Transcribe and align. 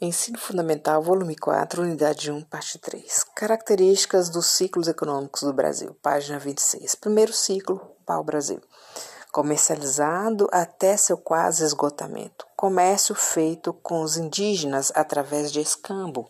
Ensino 0.00 0.36
Fundamental, 0.36 1.00
volume 1.00 1.36
4, 1.36 1.82
unidade 1.82 2.28
1, 2.28 2.42
parte 2.42 2.80
3. 2.80 3.26
Características 3.32 4.28
dos 4.28 4.46
ciclos 4.46 4.88
econômicos 4.88 5.42
do 5.42 5.52
Brasil, 5.52 5.96
página 6.02 6.36
26. 6.36 6.96
Primeiro 6.96 7.32
ciclo, 7.32 7.80
pau-brasil. 8.04 8.60
Comercializado 9.30 10.48
até 10.50 10.96
seu 10.96 11.16
quase 11.16 11.64
esgotamento. 11.64 12.44
Comércio 12.56 13.14
feito 13.14 13.72
com 13.72 14.02
os 14.02 14.16
indígenas 14.16 14.90
através 14.96 15.52
de 15.52 15.60
escambo. 15.60 16.28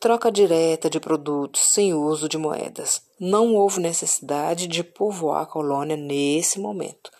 Troca 0.00 0.32
direta 0.32 0.88
de 0.88 0.98
produtos 0.98 1.60
sem 1.60 1.92
uso 1.92 2.30
de 2.30 2.38
moedas. 2.38 3.02
Não 3.20 3.56
houve 3.56 3.78
necessidade 3.78 4.66
de 4.66 4.82
povoar 4.82 5.42
a 5.42 5.46
colônia 5.46 5.98
nesse 5.98 6.58
momento. 6.58 7.10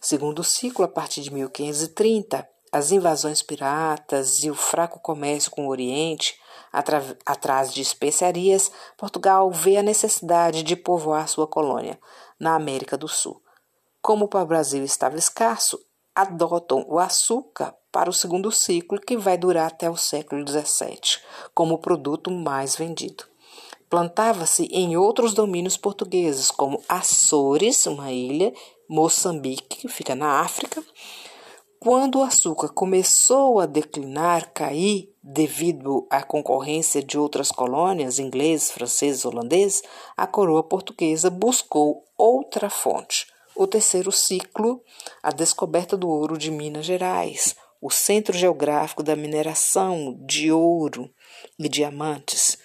Segundo 0.00 0.42
ciclo, 0.42 0.82
a 0.82 0.88
partir 0.88 1.20
de 1.20 1.30
1530, 1.30 2.53
as 2.74 2.90
invasões 2.90 3.40
piratas 3.40 4.42
e 4.42 4.50
o 4.50 4.54
fraco 4.56 4.98
comércio 4.98 5.48
com 5.48 5.66
o 5.66 5.70
Oriente, 5.70 6.36
atrás 6.72 7.72
de 7.72 7.80
especiarias, 7.80 8.68
Portugal 8.96 9.48
vê 9.52 9.76
a 9.76 9.82
necessidade 9.82 10.64
de 10.64 10.74
povoar 10.74 11.28
sua 11.28 11.46
colônia 11.46 11.96
na 12.36 12.56
América 12.56 12.98
do 12.98 13.06
Sul. 13.06 13.40
Como 14.02 14.26
para 14.26 14.42
o 14.42 14.46
Brasil 14.46 14.82
estava 14.82 15.16
escasso, 15.16 15.78
adotam 16.16 16.84
o 16.88 16.98
açúcar 16.98 17.72
para 17.92 18.10
o 18.10 18.12
segundo 18.12 18.50
ciclo, 18.50 19.00
que 19.00 19.16
vai 19.16 19.38
durar 19.38 19.68
até 19.68 19.88
o 19.88 19.96
século 19.96 20.44
XVII, 20.44 21.22
como 21.54 21.78
produto 21.78 22.28
mais 22.28 22.74
vendido. 22.74 23.22
Plantava-se 23.88 24.64
em 24.72 24.96
outros 24.96 25.32
domínios 25.32 25.76
portugueses, 25.76 26.50
como 26.50 26.82
Açores, 26.88 27.86
uma 27.86 28.10
ilha, 28.10 28.52
Moçambique, 28.88 29.76
que 29.76 29.88
fica 29.88 30.16
na 30.16 30.40
África, 30.40 30.82
quando 31.84 32.20
o 32.20 32.22
açúcar 32.22 32.70
começou 32.70 33.60
a 33.60 33.66
declinar, 33.66 34.50
cair 34.54 35.14
devido 35.22 36.06
à 36.08 36.22
concorrência 36.22 37.02
de 37.02 37.18
outras 37.18 37.52
colônias, 37.52 38.18
ingleses, 38.18 38.70
franceses, 38.70 39.26
holandeses, 39.26 39.82
a 40.16 40.26
coroa 40.26 40.62
portuguesa 40.62 41.28
buscou 41.28 42.02
outra 42.16 42.70
fonte. 42.70 43.26
O 43.54 43.66
terceiro 43.66 44.10
ciclo, 44.10 44.80
a 45.22 45.30
descoberta 45.30 45.94
do 45.94 46.08
ouro 46.08 46.38
de 46.38 46.50
Minas 46.50 46.86
Gerais, 46.86 47.54
o 47.82 47.90
centro 47.90 48.32
geográfico 48.34 49.02
da 49.02 49.14
mineração 49.14 50.16
de 50.26 50.50
ouro 50.50 51.10
e 51.58 51.68
diamantes. 51.68 52.56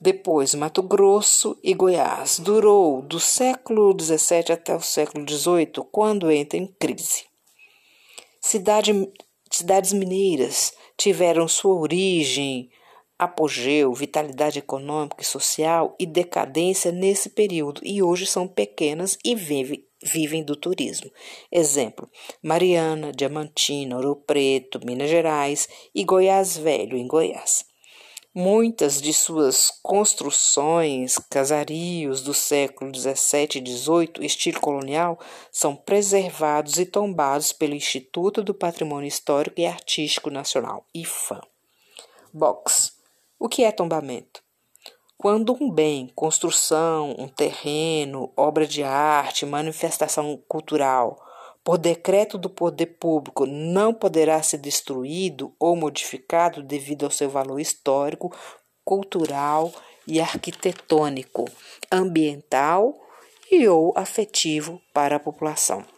Depois, 0.00 0.54
Mato 0.54 0.82
Grosso 0.82 1.54
e 1.62 1.74
Goiás. 1.74 2.38
Durou 2.38 3.02
do 3.02 3.20
século 3.20 3.94
XVII 4.00 4.52
até 4.52 4.74
o 4.74 4.80
século 4.80 5.28
XVIII, 5.28 5.86
quando 5.92 6.30
entra 6.30 6.58
em 6.58 6.66
crise. 6.66 7.33
Cidade, 8.46 8.92
cidades 9.50 9.94
mineiras 9.94 10.74
tiveram 10.98 11.48
sua 11.48 11.80
origem, 11.80 12.68
apogeu, 13.18 13.90
vitalidade 13.94 14.58
econômica 14.58 15.22
e 15.22 15.24
social 15.24 15.96
e 15.98 16.04
decadência 16.04 16.92
nesse 16.92 17.30
período 17.30 17.80
e 17.82 18.02
hoje 18.02 18.26
são 18.26 18.46
pequenas 18.46 19.16
e 19.24 19.34
vivem, 19.34 19.82
vivem 20.02 20.44
do 20.44 20.54
turismo. 20.54 21.10
Exemplo: 21.50 22.06
Mariana, 22.42 23.12
Diamantina, 23.12 23.96
Ouro 23.96 24.14
Preto, 24.14 24.78
Minas 24.84 25.08
Gerais 25.08 25.66
e 25.94 26.04
Goiás 26.04 26.54
Velho, 26.54 26.98
em 26.98 27.06
Goiás. 27.08 27.64
Muitas 28.36 29.00
de 29.00 29.12
suas 29.12 29.70
construções, 29.80 31.18
casarios 31.30 32.20
do 32.20 32.34
século 32.34 32.92
XVII 32.92 33.62
e 33.62 33.76
XVIII, 33.76 34.26
estilo 34.26 34.60
colonial, 34.60 35.20
são 35.52 35.76
preservados 35.76 36.76
e 36.76 36.84
tombados 36.84 37.52
pelo 37.52 37.76
Instituto 37.76 38.42
do 38.42 38.52
Patrimônio 38.52 39.06
Histórico 39.06 39.60
e 39.60 39.66
Artístico 39.66 40.30
Nacional, 40.30 40.84
IFAM. 40.92 41.42
Box. 42.32 42.94
O 43.38 43.48
que 43.48 43.62
é 43.62 43.70
tombamento? 43.70 44.42
Quando 45.16 45.56
um 45.60 45.70
bem, 45.70 46.10
construção, 46.12 47.14
um 47.16 47.28
terreno, 47.28 48.32
obra 48.36 48.66
de 48.66 48.82
arte, 48.82 49.46
manifestação 49.46 50.42
cultural, 50.48 51.24
por 51.64 51.78
decreto 51.78 52.36
do 52.36 52.50
poder 52.50 52.98
público, 52.98 53.46
não 53.46 53.94
poderá 53.94 54.42
ser 54.42 54.58
destruído 54.58 55.54
ou 55.58 55.74
modificado 55.74 56.62
devido 56.62 57.06
ao 57.06 57.10
seu 57.10 57.30
valor 57.30 57.58
histórico, 57.58 58.30
cultural 58.84 59.72
e 60.06 60.20
arquitetônico, 60.20 61.46
ambiental 61.90 62.94
e 63.50 63.66
ou 63.66 63.94
afetivo 63.96 64.78
para 64.92 65.16
a 65.16 65.20
população. 65.20 65.93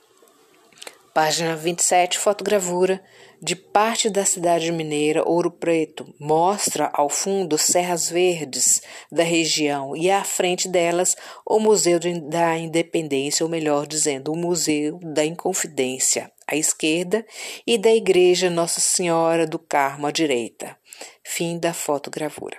Página 1.17 1.57
27, 1.57 2.19
fotogravura 2.19 3.03
de 3.41 3.57
parte 3.57 4.11
da 4.11 4.23
cidade 4.27 4.71
mineira 4.71 5.27
Ouro 5.27 5.51
Preto. 5.51 6.15
Mostra 6.21 6.91
ao 6.93 7.09
fundo 7.09 7.57
serras 7.57 8.11
verdes 8.11 8.83
da 9.11 9.23
região 9.23 9.97
e 9.97 10.11
à 10.11 10.23
frente 10.23 10.69
delas 10.69 11.17
o 11.47 11.59
Museu 11.59 11.99
da 12.29 12.59
Independência, 12.59 13.45
ou 13.45 13.49
melhor 13.49 13.87
dizendo, 13.87 14.31
o 14.31 14.37
Museu 14.37 15.01
da 15.03 15.25
Inconfidência, 15.25 16.31
à 16.47 16.55
esquerda, 16.55 17.25
e 17.67 17.79
da 17.79 17.95
Igreja 17.95 18.51
Nossa 18.51 18.83
Senhora 18.83 19.47
do 19.47 19.59
Carmo 19.59 20.07
à 20.07 20.11
direita. 20.11 20.77
Fim 21.25 21.59
da 21.59 21.73
fotogravura. 21.73 22.59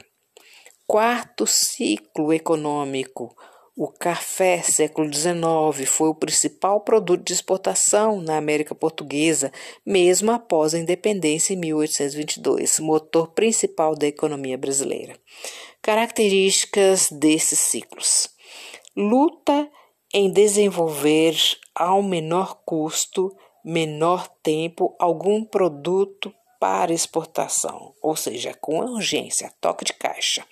Quarto 0.88 1.46
ciclo 1.46 2.34
econômico 2.34 3.36
o 3.78 3.88
café, 3.88 4.60
século 4.64 5.08
XIX, 5.14 5.88
foi 5.88 6.10
o 6.10 6.16
principal 6.16 6.82
produto 6.82 7.24
de 7.24 7.32
exportação 7.32 8.20
na 8.20 8.36
América 8.36 8.74
Portuguesa, 8.74 9.52
mesmo 9.86 10.32
após 10.32 10.74
a 10.74 10.80
independência 10.80 11.54
em 11.54 11.58
1822, 11.58 12.80
motor 12.80 13.28
principal 13.34 13.96
da 13.96 14.08
economia 14.08 14.58
brasileira. 14.58 15.16
Características 15.80 17.12
desses 17.12 17.60
ciclos: 17.60 18.32
luta 18.96 19.70
em 20.12 20.32
desenvolver 20.32 21.36
ao 21.76 22.02
menor 22.02 22.60
custo, 22.66 23.32
menor 23.64 24.28
tempo, 24.42 24.96
algum 24.98 25.46
produto 25.46 26.34
para 26.60 26.92
exportação, 26.92 27.94
ou 28.02 28.16
seja, 28.16 28.56
com 28.60 28.80
urgência, 28.80 29.54
toque 29.62 29.86
de 29.86 29.94
caixa 29.94 30.44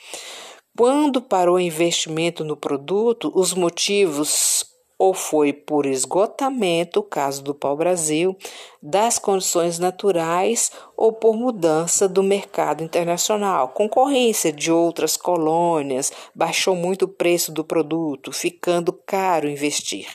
quando 0.78 1.22
parou 1.22 1.56
o 1.56 1.60
investimento 1.60 2.44
no 2.44 2.58
produto, 2.58 3.32
os 3.34 3.54
motivos 3.54 4.66
ou 4.98 5.14
foi 5.14 5.52
por 5.52 5.86
esgotamento, 5.86 7.04
caso 7.04 7.44
do 7.44 7.54
pau-brasil, 7.54 8.36
das 8.82 9.20
condições 9.20 9.78
naturais 9.78 10.72
ou 10.96 11.12
por 11.12 11.36
mudança 11.36 12.08
do 12.08 12.24
mercado 12.24 12.84
internacional. 12.84 13.70
Concorrência 13.70 14.54
de 14.54 14.72
outras 14.72 15.18
colônias 15.18 16.12
baixou 16.34 16.76
muito 16.76 17.04
o 17.04 17.10
preço 17.10 17.52
do 17.52 17.64
produto, 17.64 18.32
ficando 18.32 18.94
caro 18.94 19.50
investir. 19.50 20.08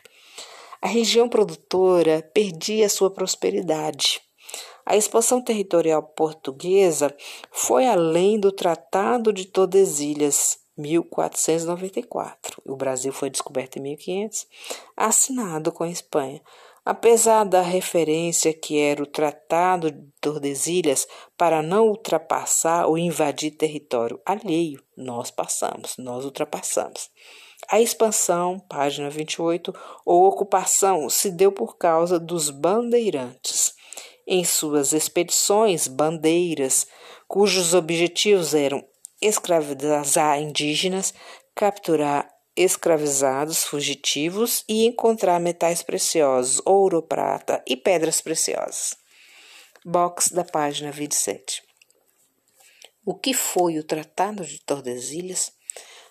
A 0.81 0.89
região 0.89 1.29
produtora 1.29 2.23
perdia 2.33 2.89
sua 2.89 3.11
prosperidade. 3.11 4.30
A 4.85 4.97
expansão 4.97 5.43
territorial 5.43 6.03
portuguesa 6.03 7.15
foi 7.51 7.87
além 7.87 8.39
do 8.39 8.51
Tratado 8.51 9.33
de 9.33 9.45
Tordesilhas, 9.47 10.59
1494. 10.77 12.63
O 12.65 12.77
Brasil 12.77 13.13
foi 13.13 13.31
descoberto 13.31 13.77
em 13.77 13.83
1500, 13.83 14.47
assinado 14.97 15.71
com 15.71 15.85
a 15.85 15.91
Espanha. 15.91 16.41
Apesar 16.83 17.45
da 17.45 17.61
referência 17.61 18.55
que 18.55 18.79
era 18.79 19.03
o 19.03 19.07
Tratado 19.07 19.91
de 19.91 20.03
Tordesilhas 20.21 21.07
para 21.37 21.63
não 21.63 21.89
ultrapassar 21.89 22.87
ou 22.87 22.97
invadir 22.97 23.51
território 23.51 24.19
alheio, 24.25 24.83
nós 24.97 25.31
passamos, 25.31 25.97
nós 25.99 26.25
ultrapassamos. 26.25 27.11
A 27.69 27.81
expansão, 27.81 28.59
página 28.59 29.11
28, 29.11 29.75
ou 30.07 30.25
ocupação 30.25 31.11
se 31.11 31.31
deu 31.31 31.53
por 31.53 31.77
causa 31.77 32.19
dos 32.19 32.49
bandeirantes 32.49 33.79
em 34.31 34.45
suas 34.45 34.93
expedições 34.93 35.89
bandeiras, 35.89 36.87
cujos 37.27 37.75
objetivos 37.75 38.55
eram 38.55 38.87
escravizar 39.21 40.41
indígenas, 40.41 41.13
capturar 41.53 42.33
escravizados 42.57 43.65
fugitivos 43.65 44.65
e 44.69 44.87
encontrar 44.87 45.41
metais 45.41 45.83
preciosos, 45.83 46.63
ouro, 46.65 47.03
prata 47.03 47.61
e 47.67 47.77
pedras 47.77 48.21
preciosas. 48.21 48.97
Box 49.85 50.31
da 50.31 50.45
página 50.45 50.93
27. 50.93 51.65
O 53.05 53.15
que 53.15 53.35
foi 53.35 53.81
o 53.81 53.85
Tratado 53.85 54.45
de 54.45 54.61
Tordesilhas? 54.61 55.53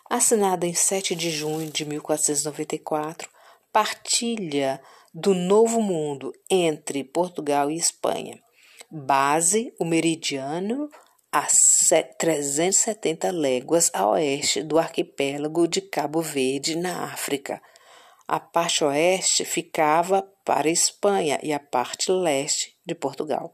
Assinado 0.10 0.66
em 0.66 0.74
7 0.74 1.16
de 1.16 1.32
junho 1.32 1.72
de 1.72 1.86
1494, 1.86 3.30
partilha 3.72 4.82
do 5.14 5.34
Novo 5.34 5.82
Mundo 5.82 6.32
entre 6.50 7.04
Portugal 7.04 7.72
e 7.72 7.76
Espanha. 7.76 8.40
Base 8.92 9.74
o 9.80 9.86
meridiano 9.86 10.90
a 11.32 11.46
370 12.18 13.32
léguas 13.32 13.92
a 13.94 14.08
oeste 14.08 14.64
do 14.64 14.78
arquipélago 14.78 15.68
de 15.68 15.82
Cabo 15.82 16.22
Verde, 16.22 16.76
na 16.76 17.04
África. 17.06 17.62
A 18.28 18.40
parte 18.40 18.84
oeste 18.84 19.46
ficava 19.46 20.22
para 20.46 20.68
a 20.68 20.72
Espanha 20.72 21.40
e 21.42 21.54
a 21.54 21.60
parte 21.60 22.12
leste 22.12 22.76
de 22.86 22.94
Portugal. 22.94 23.54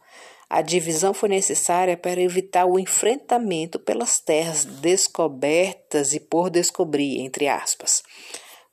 A 0.49 0.61
divisão 0.61 1.13
foi 1.13 1.29
necessária 1.29 1.97
para 1.97 2.21
evitar 2.21 2.65
o 2.65 2.79
enfrentamento 2.79 3.79
pelas 3.79 4.19
terras 4.19 4.63
descobertas 4.63 6.13
e 6.13 6.19
por 6.19 6.49
descobrir, 6.49 7.19
entre 7.19 7.47
aspas. 7.47 8.03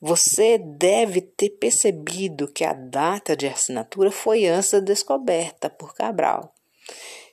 Você 0.03 0.57
deve 0.57 1.21
ter 1.21 1.51
percebido 1.51 2.51
que 2.51 2.65
a 2.65 2.73
data 2.73 3.37
de 3.37 3.47
assinatura 3.47 4.11
foi 4.11 4.45
antes 4.45 4.71
da 4.71 4.79
descoberta 4.81 5.69
por 5.69 5.95
Cabral. 5.95 6.53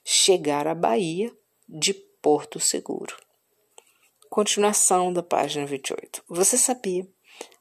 Chegar 0.05 0.69
à 0.69 0.75
Bahia 0.75 1.33
de 1.69 1.93
Porto 1.93 2.61
Seguro. 2.61 3.17
Continuação 4.29 5.13
da 5.13 5.23
página 5.23 5.67
28. 5.67 6.23
Você 6.29 6.57
sabia? 6.57 7.05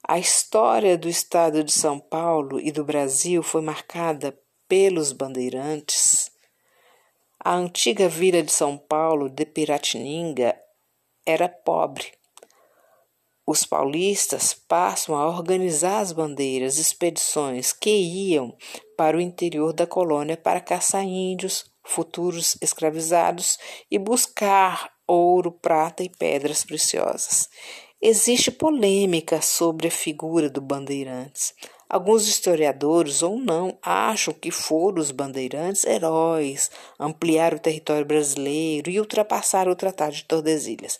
A 0.08 0.20
história 0.20 0.96
do 0.96 1.10
estado 1.10 1.64
de 1.64 1.72
São 1.72 2.00
Paulo 2.00 2.60
e 2.60 2.72
do 2.72 2.86
Brasil 2.86 3.42
foi 3.42 3.62
marcada 3.62 4.40
pelos 4.68 5.12
bandeirantes 5.12 6.32
a 7.42 7.56
antiga 7.56 8.10
vila 8.10 8.44
de 8.44 8.52
São 8.52 8.78
Paulo 8.78 9.30
de 9.30 9.46
Piratininga 9.46 10.60
era 11.26 11.48
pobre. 11.48 12.12
Os 13.52 13.66
paulistas 13.66 14.54
passam 14.54 15.16
a 15.16 15.28
organizar 15.28 16.02
as 16.02 16.12
bandeiras, 16.12 16.78
expedições 16.78 17.74
que 17.74 17.90
iam 17.90 18.56
para 18.96 19.18
o 19.18 19.20
interior 19.20 19.74
da 19.74 19.88
colônia 19.88 20.38
para 20.38 20.62
caçar 20.62 21.04
índios, 21.04 21.66
futuros 21.84 22.56
escravizados 22.62 23.58
e 23.90 23.98
buscar 23.98 24.92
ouro, 25.08 25.52
prata 25.52 26.04
e 26.04 26.10
pedras 26.10 26.64
preciosas. 26.64 27.50
Existe 28.00 28.52
polêmica 28.52 29.42
sobre 29.42 29.88
a 29.88 29.92
figura 29.92 30.48
do 30.48 30.62
Bandeirantes. 30.62 31.56
Alguns 31.90 32.28
historiadores, 32.28 33.24
ou 33.24 33.40
não, 33.40 33.80
acham 33.82 34.32
que 34.32 34.52
foram 34.52 35.02
os 35.02 35.10
bandeirantes 35.10 35.86
heróis, 35.86 36.70
ampliar 37.00 37.56
o 37.56 37.60
território 37.60 38.06
brasileiro 38.06 38.92
e 38.92 39.00
ultrapassar 39.00 39.68
o 39.68 39.76
Tratado 39.76 40.14
de 40.14 40.24
Tordesilhas. 40.26 41.00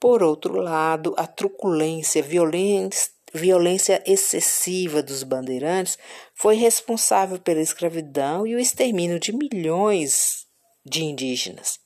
Por 0.00 0.22
outro 0.22 0.60
lado, 0.60 1.12
a 1.16 1.26
truculência, 1.26 2.22
violência, 2.22 4.02
excessiva 4.06 5.02
dos 5.02 5.24
bandeirantes 5.24 5.98
foi 6.34 6.54
responsável 6.54 7.38
pela 7.38 7.60
escravidão 7.60 8.46
e 8.46 8.54
o 8.54 8.60
extermínio 8.60 9.18
de 9.18 9.32
milhões 9.32 10.46
de 10.84 11.04
indígenas. 11.04 11.80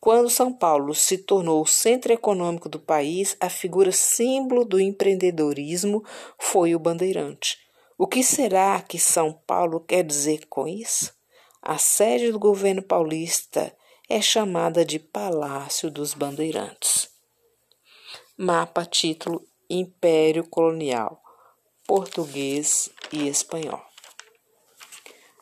Quando 0.00 0.30
São 0.30 0.52
Paulo 0.52 0.94
se 0.94 1.18
tornou 1.18 1.62
o 1.62 1.66
centro 1.66 2.12
econômico 2.12 2.68
do 2.68 2.78
país, 2.78 3.36
a 3.40 3.48
figura 3.48 3.90
símbolo 3.90 4.64
do 4.64 4.78
empreendedorismo 4.78 6.04
foi 6.38 6.74
o 6.74 6.78
bandeirante. 6.78 7.58
O 7.96 8.06
que 8.06 8.22
será 8.22 8.80
que 8.80 8.98
São 8.98 9.32
Paulo 9.32 9.80
quer 9.80 10.04
dizer 10.04 10.46
com 10.48 10.68
isso? 10.68 11.12
A 11.60 11.78
sede 11.78 12.30
do 12.30 12.38
governo 12.38 12.82
paulista 12.82 13.74
é 14.08 14.20
chamada 14.20 14.84
de 14.84 15.00
Palácio 15.00 15.90
dos 15.90 16.14
Bandeirantes. 16.14 17.17
Mapa 18.40 18.84
título 18.84 19.44
Império 19.68 20.46
Colonial, 20.46 21.20
português 21.84 22.88
e 23.12 23.26
espanhol. 23.26 23.82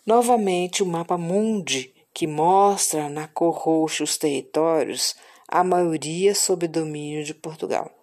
Novamente 0.07 0.83
o 0.83 0.87
mapa 0.87 1.19
mundi 1.19 1.95
que 2.15 2.27
mostra 2.27 3.11
na 3.11 3.29
cor 3.29 3.55
roxa 3.55 4.03
os 4.03 4.17
territórios, 4.17 5.15
a 5.47 5.63
maioria 5.63 6.35
sob 6.35 6.67
domínio 6.67 7.23
de 7.23 7.35
Portugal, 7.35 7.95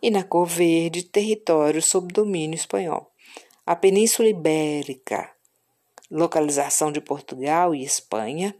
e 0.00 0.12
na 0.12 0.22
cor 0.22 0.46
verde 0.46 1.02
territórios 1.02 1.86
sob 1.86 2.12
domínio 2.12 2.54
espanhol. 2.54 3.10
A 3.66 3.74
Península 3.74 4.28
Ibérica, 4.28 5.28
localização 6.08 6.92
de 6.92 7.00
Portugal 7.00 7.74
e 7.74 7.82
Espanha, 7.82 8.56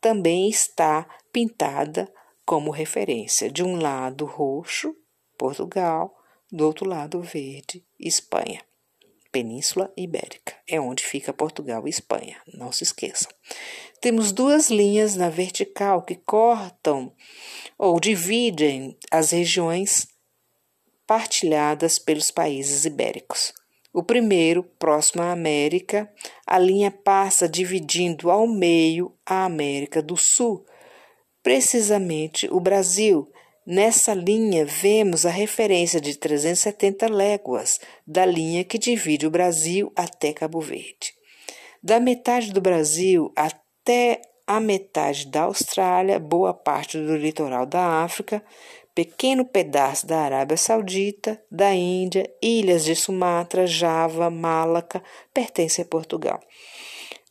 também 0.00 0.48
está 0.48 1.06
pintada 1.32 2.12
como 2.44 2.72
referência. 2.72 3.48
De 3.48 3.62
um 3.62 3.80
lado 3.80 4.24
roxo, 4.26 4.96
Portugal, 5.42 6.16
do 6.52 6.64
outro 6.64 6.88
lado 6.88 7.20
verde, 7.20 7.84
Espanha. 7.98 8.62
Península 9.32 9.92
Ibérica 9.96 10.54
é 10.68 10.80
onde 10.80 11.02
fica 11.02 11.32
Portugal 11.32 11.84
e 11.84 11.90
Espanha, 11.90 12.36
não 12.54 12.70
se 12.70 12.84
esqueçam. 12.84 13.28
Temos 14.00 14.30
duas 14.30 14.70
linhas 14.70 15.16
na 15.16 15.28
vertical 15.28 16.02
que 16.02 16.14
cortam 16.14 17.12
ou 17.76 17.98
dividem 17.98 18.96
as 19.10 19.32
regiões 19.32 20.06
partilhadas 21.08 21.98
pelos 21.98 22.30
países 22.30 22.84
ibéricos. 22.84 23.52
O 23.92 24.04
primeiro, 24.04 24.62
próximo 24.62 25.22
à 25.22 25.32
América, 25.32 26.08
a 26.46 26.56
linha 26.56 26.92
passa 26.92 27.48
dividindo 27.48 28.30
ao 28.30 28.46
meio 28.46 29.12
a 29.26 29.44
América 29.44 30.00
do 30.00 30.16
Sul, 30.16 30.64
precisamente 31.42 32.46
o 32.48 32.60
Brasil. 32.60 33.28
Nessa 33.64 34.12
linha 34.12 34.64
vemos 34.64 35.24
a 35.24 35.30
referência 35.30 36.00
de 36.00 36.16
370 36.16 37.08
léguas 37.08 37.78
da 38.04 38.26
linha 38.26 38.64
que 38.64 38.76
divide 38.76 39.24
o 39.24 39.30
Brasil 39.30 39.92
até 39.94 40.32
Cabo 40.32 40.60
Verde. 40.60 41.14
Da 41.80 42.00
metade 42.00 42.52
do 42.52 42.60
Brasil 42.60 43.32
até 43.36 44.20
a 44.48 44.58
metade 44.58 45.28
da 45.28 45.42
Austrália, 45.42 46.18
boa 46.18 46.52
parte 46.52 46.98
do 46.98 47.16
litoral 47.16 47.64
da 47.64 48.02
África, 48.02 48.42
pequeno 48.96 49.44
pedaço 49.44 50.08
da 50.08 50.18
Arábia 50.18 50.56
Saudita, 50.56 51.40
da 51.48 51.72
Índia, 51.72 52.28
ilhas 52.42 52.84
de 52.84 52.96
Sumatra, 52.96 53.64
Java, 53.64 54.28
Malaca, 54.28 55.00
pertence 55.32 55.80
a 55.80 55.84
Portugal. 55.84 56.40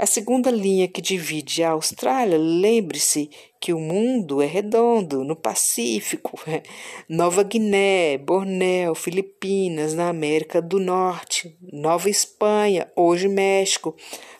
A 0.01 0.07
segunda 0.07 0.49
linha 0.49 0.87
que 0.87 0.99
divide 0.99 1.61
a 1.63 1.71
Austrália, 1.71 2.37
lembre-se 2.37 3.29
que 3.59 3.71
o 3.71 3.79
mundo 3.79 4.41
é 4.41 4.47
redondo, 4.47 5.23
no 5.23 5.35
Pacífico, 5.35 6.39
Nova 7.07 7.43
Guiné, 7.43 8.17
Bornéu, 8.17 8.95
Filipinas, 8.95 9.93
na 9.93 10.09
América 10.09 10.59
do 10.59 10.79
Norte, 10.79 11.55
Nova 11.61 12.09
Espanha, 12.09 12.91
hoje 12.95 13.27
México, 13.27 13.95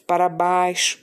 para 0.07 0.27
baixo, 0.27 0.99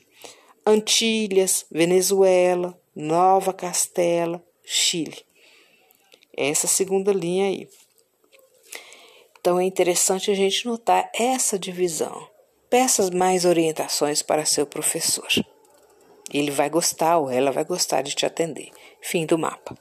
Antilhas, 0.67 1.65
Venezuela, 1.71 2.77
Nova 2.97 3.53
Castela, 3.53 4.45
Chile 4.65 5.29
essa 6.39 6.69
segunda 6.69 7.13
linha 7.13 7.47
aí. 7.47 7.69
Então 9.41 9.59
é 9.59 9.65
interessante 9.65 10.31
a 10.31 10.35
gente 10.35 10.67
notar 10.67 11.11
essa 11.13 11.59
divisão. 11.59 12.29
Peça 12.71 13.09
mais 13.15 13.47
orientações 13.47 14.21
para 14.21 14.45
seu 14.45 14.67
professor. 14.67 15.27
Ele 16.31 16.51
vai 16.51 16.69
gostar 16.69 17.17
ou 17.17 17.31
ela 17.31 17.51
vai 17.51 17.65
gostar 17.65 18.03
de 18.03 18.15
te 18.15 18.27
atender. 18.27 18.69
Fim 19.01 19.25
do 19.25 19.39
mapa. 19.39 19.75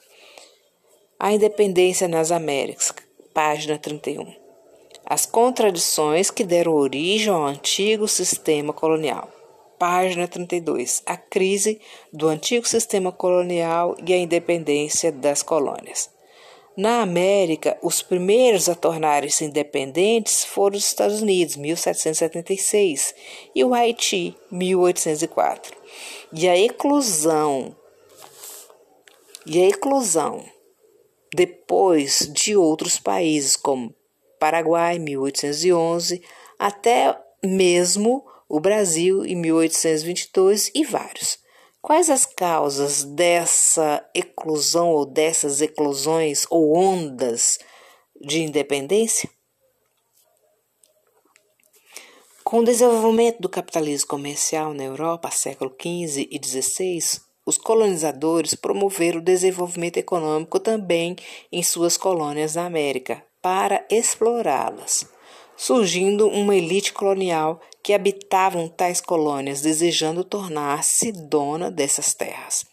A 1.19 1.33
independência 1.33 2.07
nas 2.07 2.31
Américas, 2.31 2.93
página 3.33 3.77
31. 3.77 4.33
As 5.05 5.25
contradições 5.25 6.31
que 6.31 6.45
deram 6.45 6.75
origem 6.75 7.33
ao 7.33 7.45
antigo 7.45 8.07
sistema 8.07 8.71
colonial. 8.71 9.29
Página 9.77 10.25
32. 10.25 11.03
A 11.05 11.17
crise 11.17 11.81
do 12.13 12.29
antigo 12.29 12.65
sistema 12.65 13.11
colonial 13.11 13.97
e 14.05 14.13
a 14.13 14.17
independência 14.17 15.11
das 15.11 15.43
colônias. 15.43 16.09
Na 16.77 17.01
América, 17.01 17.75
os 17.81 18.03
primeiros 18.03 18.69
a 18.69 18.75
tornarem-se 18.75 19.43
independentes 19.43 20.45
foram 20.45 20.77
os 20.77 20.85
Estados 20.85 21.23
Unidos, 21.23 21.55
1776, 21.55 23.15
e 23.55 23.63
o 23.63 23.73
Haiti, 23.73 24.37
1804. 24.51 25.75
E 26.31 26.47
a 26.47 26.55
eclosão 26.55 27.75
e 29.43 29.59
a 29.59 29.69
eclosão 29.69 30.45
depois 31.33 32.29
de 32.31 32.55
outros 32.55 32.99
países 32.99 33.55
como 33.55 33.95
Paraguai, 34.39 34.99
1811, 34.99 36.21
até 36.59 37.19
mesmo 37.43 38.23
o 38.47 38.59
Brasil 38.59 39.25
em 39.25 39.35
1822 39.35 40.69
e 40.75 40.83
vários. 40.83 41.39
Quais 41.87 42.09
as 42.09 42.25
causas 42.25 43.05
dessa 43.05 44.05
eclosão 44.13 44.89
ou 44.89 45.05
dessas 45.05 45.61
eclosões 45.61 46.45
ou 46.49 46.75
ondas 46.75 47.57
de 48.19 48.41
independência? 48.41 49.29
Com 52.43 52.59
o 52.59 52.65
desenvolvimento 52.65 53.39
do 53.39 53.47
capitalismo 53.47 54.05
comercial 54.05 54.73
na 54.73 54.83
Europa, 54.83 55.31
século 55.31 55.73
XV 55.81 56.27
e 56.29 56.45
XVI, 56.45 57.21
os 57.45 57.57
colonizadores 57.57 58.53
promoveram 58.53 59.19
o 59.19 59.23
desenvolvimento 59.23 59.95
econômico 59.95 60.59
também 60.59 61.15
em 61.49 61.63
suas 61.63 61.95
colônias 61.95 62.55
na 62.55 62.65
América, 62.65 63.23
para 63.41 63.87
explorá-las 63.89 65.07
surgindo 65.57 66.27
uma 66.27 66.55
elite 66.55 66.93
colonial 66.93 67.59
que 67.87 67.93
habitavam 67.93 68.67
tais 68.67 68.99
colônias, 68.99 69.61
desejando 69.61 70.21
tornar-se 70.21 71.09
dona 71.09 71.71
dessas 71.71 72.13
terras, 72.13 72.65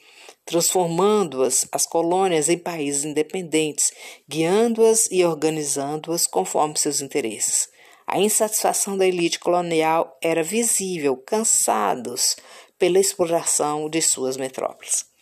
transformando-as, 0.45 1.65
as 1.71 1.87
colônias, 1.87 2.49
em 2.49 2.59
países 2.59 3.05
independentes, 3.05 3.93
guiando-as 4.29 5.09
e 5.13 5.25
organizando-as 5.25 6.27
conforme 6.27 6.77
seus 6.77 7.01
interesses. 7.01 7.69
A 8.05 8.19
insatisfação 8.19 8.99
da 8.99 9.07
elite 9.07 9.39
colonial 9.39 10.19
era 10.21 10.43
visível, 10.43 11.17
cansados 11.17 12.35
pela 12.77 12.99
exploração 12.99 13.89
de 13.89 14.03
suas 14.03 14.37
metrópoles. 14.37 15.14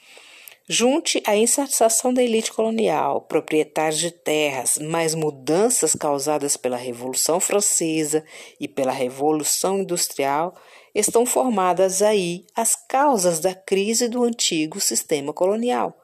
Junte 0.68 1.20
a 1.26 1.36
insatisfação 1.36 2.14
da 2.14 2.22
elite 2.22 2.52
colonial, 2.52 3.22
proprietários 3.22 3.98
de 3.98 4.12
terras, 4.12 4.78
mais 4.78 5.12
mudanças 5.14 5.94
causadas 5.94 6.56
pela 6.56 6.76
Revolução 6.76 7.40
Francesa 7.40 8.24
e 8.60 8.68
pela 8.68 8.92
Revolução 8.92 9.80
Industrial, 9.80 10.54
estão 10.94 11.26
formadas 11.26 12.00
aí 12.00 12.44
as 12.54 12.76
causas 12.76 13.40
da 13.40 13.54
crise 13.54 14.08
do 14.08 14.22
antigo 14.22 14.80
sistema 14.80 15.32
colonial. 15.32 16.01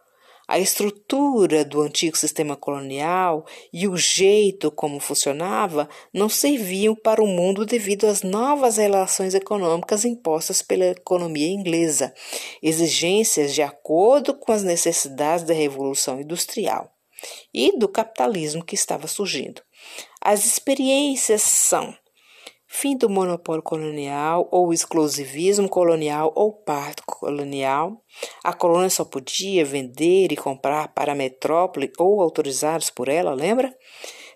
A 0.48 0.58
estrutura 0.58 1.62
do 1.62 1.82
antigo 1.82 2.16
sistema 2.16 2.56
colonial 2.56 3.44
e 3.70 3.86
o 3.86 3.98
jeito 3.98 4.70
como 4.70 4.98
funcionava 4.98 5.86
não 6.10 6.26
serviam 6.30 6.94
para 6.94 7.22
o 7.22 7.26
mundo 7.26 7.66
devido 7.66 8.06
às 8.06 8.22
novas 8.22 8.78
relações 8.78 9.34
econômicas 9.34 10.06
impostas 10.06 10.62
pela 10.62 10.86
economia 10.86 11.48
inglesa, 11.48 12.14
exigências 12.62 13.54
de 13.54 13.60
acordo 13.60 14.32
com 14.32 14.50
as 14.50 14.62
necessidades 14.62 15.44
da 15.44 15.52
Revolução 15.52 16.18
Industrial 16.18 16.90
e 17.52 17.78
do 17.78 17.86
capitalismo 17.86 18.64
que 18.64 18.74
estava 18.74 19.06
surgindo. 19.06 19.60
As 20.18 20.46
experiências 20.46 21.42
são 21.42 21.94
fim 22.66 22.96
do 22.96 23.10
monopólio 23.10 23.62
colonial 23.62 24.48
ou 24.50 24.72
exclusivismo 24.72 25.68
colonial 25.68 26.32
ou 26.34 26.52
parto 26.52 27.02
colonial. 27.18 28.00
A 28.44 28.52
colônia 28.52 28.90
só 28.90 29.04
podia 29.04 29.64
vender 29.64 30.32
e 30.32 30.36
comprar 30.36 30.88
para 30.88 31.12
a 31.12 31.14
metrópole 31.14 31.90
ou 31.98 32.20
autorizados 32.20 32.90
por 32.90 33.08
ela, 33.08 33.34
lembra? 33.34 33.74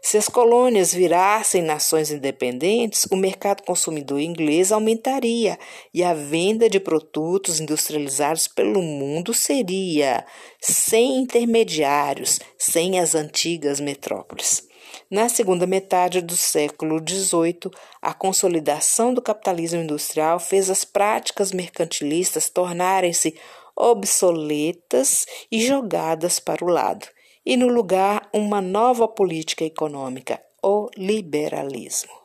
Se 0.04 0.18
as 0.18 0.28
colônias 0.28 0.92
virassem 0.92 1.62
nações 1.62 2.10
independentes, 2.10 3.06
o 3.12 3.16
mercado 3.16 3.62
consumidor 3.62 4.20
inglês 4.20 4.72
aumentaria 4.72 5.56
e 5.94 6.02
a 6.02 6.12
venda 6.12 6.68
de 6.68 6.80
produtos 6.80 7.60
industrializados 7.60 8.48
pelo 8.48 8.82
mundo 8.82 9.32
seria 9.32 10.26
sem 10.60 11.18
intermediários, 11.18 12.40
sem 12.58 12.98
as 12.98 13.14
antigas 13.14 13.78
metrópoles. 13.78 14.71
Na 15.12 15.28
segunda 15.28 15.66
metade 15.66 16.22
do 16.22 16.34
século 16.34 16.98
XVIII, 16.98 17.70
a 18.00 18.14
consolidação 18.14 19.12
do 19.12 19.20
capitalismo 19.20 19.78
industrial 19.78 20.40
fez 20.40 20.70
as 20.70 20.86
práticas 20.86 21.52
mercantilistas 21.52 22.48
tornarem-se 22.48 23.38
obsoletas 23.76 25.26
e 25.50 25.60
jogadas 25.60 26.40
para 26.40 26.64
o 26.64 26.68
lado, 26.68 27.06
e 27.44 27.58
no 27.58 27.68
lugar 27.68 28.26
uma 28.32 28.62
nova 28.62 29.06
política 29.06 29.66
econômica, 29.66 30.42
o 30.62 30.88
liberalismo. 30.96 32.21